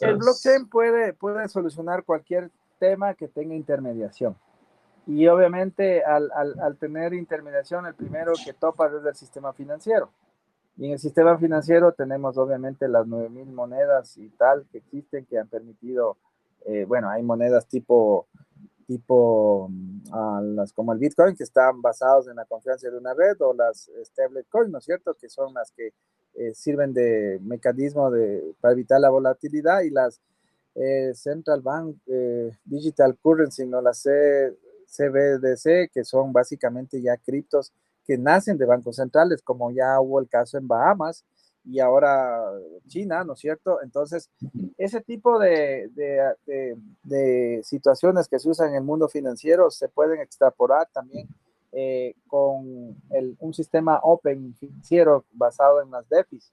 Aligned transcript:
El 0.00 0.16
blockchain 0.16 0.68
puede, 0.68 1.12
puede 1.12 1.48
solucionar 1.48 2.04
cualquier 2.04 2.50
tema 2.78 3.14
que 3.14 3.28
tenga 3.28 3.54
intermediación. 3.54 4.36
Y 5.06 5.26
obviamente 5.26 6.04
al, 6.04 6.30
al, 6.34 6.58
al, 6.60 6.76
tener 6.76 7.14
intermediación, 7.14 7.86
el 7.86 7.94
primero 7.94 8.32
que 8.44 8.52
topa 8.52 8.88
es 8.88 9.04
el 9.04 9.14
sistema 9.14 9.52
financiero. 9.52 10.10
Y 10.76 10.86
en 10.86 10.92
el 10.92 10.98
sistema 10.98 11.36
financiero 11.38 11.92
tenemos 11.92 12.36
obviamente 12.38 12.86
las 12.88 13.06
9.000 13.06 13.46
monedas 13.52 14.16
y 14.16 14.28
tal 14.30 14.66
que 14.70 14.78
existen 14.78 15.26
que 15.26 15.38
han 15.38 15.48
permitido, 15.48 16.18
eh, 16.66 16.84
bueno, 16.86 17.08
hay 17.08 17.22
monedas 17.22 17.66
tipo, 17.66 18.26
tipo 18.88 19.66
uh, 19.66 20.40
las, 20.40 20.72
como 20.72 20.94
el 20.94 20.98
Bitcoin 20.98 21.36
que 21.36 21.44
están 21.44 21.82
basados 21.82 22.26
en 22.26 22.36
la 22.36 22.46
confianza 22.46 22.90
de 22.90 22.96
una 22.96 23.12
red 23.12 23.36
o 23.40 23.52
las 23.52 23.90
stablecoins, 24.02 24.70
¿no 24.70 24.78
es 24.78 24.84
cierto? 24.86 25.14
Que 25.14 25.28
son 25.28 25.52
las 25.52 25.70
que 25.72 25.92
eh, 26.34 26.54
sirven 26.54 26.94
de 26.94 27.38
mecanismo 27.42 28.10
de, 28.10 28.54
para 28.62 28.72
evitar 28.72 28.98
la 28.98 29.10
volatilidad 29.10 29.82
y 29.82 29.90
las 29.90 30.22
eh, 30.74 31.12
Central 31.14 31.60
Bank 31.60 31.96
eh, 32.06 32.50
Digital 32.64 33.14
Currency, 33.22 33.66
no 33.66 33.82
las 33.82 34.02
CBDC, 34.86 35.90
que 35.92 36.02
son 36.02 36.32
básicamente 36.32 37.02
ya 37.02 37.18
criptos 37.18 37.72
que 38.06 38.16
nacen 38.16 38.56
de 38.56 38.64
bancos 38.64 38.96
centrales, 38.96 39.42
como 39.42 39.70
ya 39.70 40.00
hubo 40.00 40.18
el 40.18 40.30
caso 40.30 40.56
en 40.56 40.66
Bahamas 40.66 41.26
y 41.70 41.80
ahora 41.80 42.42
China, 42.86 43.24
¿no 43.24 43.34
es 43.34 43.40
cierto? 43.40 43.82
Entonces, 43.82 44.30
ese 44.78 45.00
tipo 45.02 45.38
de, 45.38 45.90
de, 47.02 47.60
situaciones 47.62 48.26
que 48.28 48.38
se 48.38 48.48
usan 48.48 48.70
en 48.70 48.76
el 48.76 48.82
mundo 48.82 49.08
financiero 49.08 49.70
se 49.70 49.88
pueden 49.88 50.20
extrapolar 50.20 50.88
también 50.92 51.28
eh, 51.72 52.14
con 52.26 52.96
el, 53.10 53.36
un 53.40 53.52
sistema 53.52 54.00
open 54.02 54.54
financiero 54.54 55.26
basado 55.32 55.82
en 55.82 55.90
las 55.90 56.08
DEFIs. 56.08 56.52